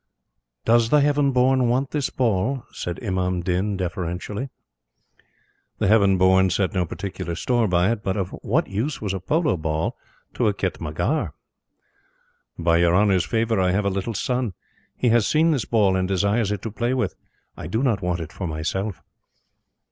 [0.65, 4.49] "Does the Heaven born want this ball?" said Imam Din, deferentially.
[5.77, 9.19] The Heaven born set no particular store by it; but of what use was a
[9.19, 9.95] polo ball
[10.33, 11.33] to a khitmatgar?
[12.57, 14.53] "By Your Honor's favor, I have a little son.
[14.97, 17.13] He has seen this ball, and desires it to play with.
[17.55, 19.03] I do not want it for myself."